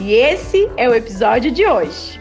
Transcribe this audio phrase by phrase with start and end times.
[0.00, 2.20] E esse é o episódio de hoje.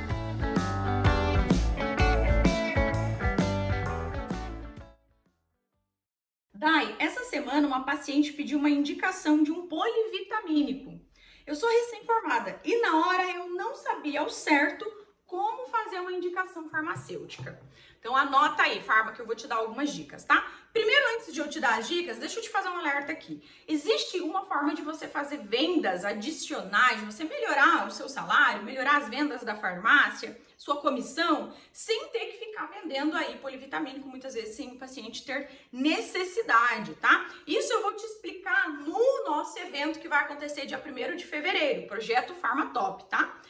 [6.54, 11.00] Dai, essa semana uma paciente pediu uma indicação de um polivitamínico.
[11.46, 14.86] Eu sou recém-formada e na hora eu não sabia ao certo
[15.32, 17.58] como fazer uma indicação farmacêutica.
[17.98, 20.46] Então anota aí, Farma, que eu vou te dar algumas dicas, tá?
[20.74, 23.42] Primeiro, antes de eu te dar as dicas, deixa eu te fazer um alerta aqui.
[23.66, 29.08] Existe uma forma de você fazer vendas adicionais, você melhorar o seu salário, melhorar as
[29.08, 34.72] vendas da farmácia, sua comissão, sem ter que ficar vendendo aí polivitamínico, muitas vezes sem
[34.72, 37.30] o paciente ter necessidade, tá?
[37.48, 41.88] Isso eu vou te explicar no nosso evento que vai acontecer dia 1 de fevereiro,
[41.88, 43.42] projeto Farmatop, tá?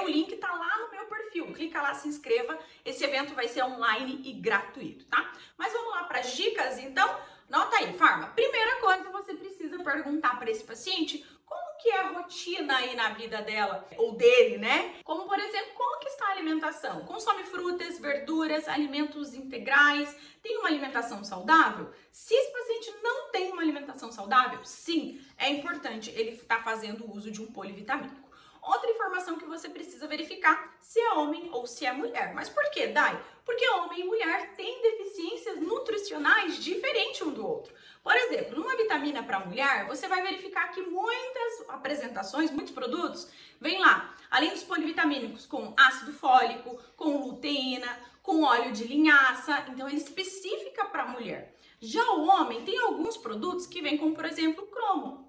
[0.00, 1.52] O link tá lá no meu perfil.
[1.52, 2.58] Clica lá, se inscreva.
[2.84, 5.32] Esse evento vai ser online e gratuito, tá?
[5.56, 7.08] Mas vamos lá para as dicas, então?
[7.48, 8.28] Nota aí, Farma.
[8.28, 13.10] Primeira coisa, você precisa perguntar para esse paciente como que é a rotina aí na
[13.10, 14.96] vida dela ou dele, né?
[15.04, 17.04] Como, por exemplo, como que está a alimentação?
[17.04, 20.14] Consome frutas, verduras, alimentos integrais?
[20.42, 21.92] Tem uma alimentação saudável?
[22.10, 27.08] Se esse paciente não tem uma alimentação saudável, sim, é importante ele estar tá fazendo
[27.12, 28.25] uso de um polivitamínico.
[28.66, 32.34] Outra informação que você precisa verificar se é homem ou se é mulher.
[32.34, 33.16] Mas por que, Dai?
[33.44, 37.72] Porque homem e mulher têm deficiências nutricionais diferentes um do outro.
[38.02, 43.28] Por exemplo, numa vitamina para mulher, você vai verificar que muitas apresentações, muitos produtos,
[43.60, 47.88] vem lá, além dos polivitamínicos com ácido fólico, com luteína,
[48.20, 51.54] com óleo de linhaça, então ele é específica para mulher.
[51.80, 55.28] Já o homem tem alguns produtos que vêm com, por exemplo, cromo.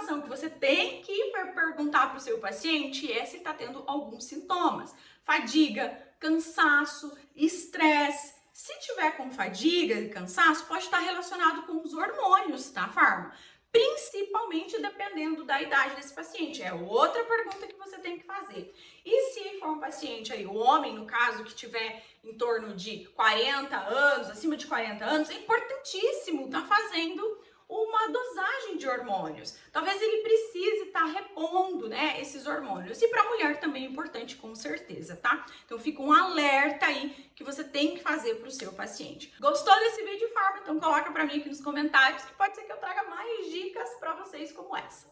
[0.00, 4.24] Informação que você tem que perguntar para o seu paciente é se está tendo alguns
[4.24, 8.34] sintomas: fadiga, cansaço, estresse.
[8.50, 13.34] Se tiver com fadiga e cansaço, pode estar relacionado com os hormônios, tá, Farma?
[13.70, 16.62] Principalmente dependendo da idade desse paciente.
[16.62, 18.74] É outra pergunta que você tem que fazer.
[19.04, 23.04] E se for um paciente aí, o homem, no caso, que tiver em torno de
[23.08, 27.38] 40 anos, acima de 40 anos, é importantíssimo estar tá fazendo
[27.70, 28.39] uma dosagem
[28.80, 29.56] de hormônios.
[29.70, 33.00] Talvez ele precise estar tá repondo, né, esses hormônios.
[33.00, 35.46] E para mulher também é importante, com certeza, tá?
[35.64, 39.32] Então fica um alerta aí que você tem que fazer para o seu paciente.
[39.38, 40.58] Gostou desse vídeo, Farma?
[40.62, 43.88] Então coloca para mim aqui nos comentários que pode ser que eu traga mais dicas
[44.00, 45.06] para vocês como essa.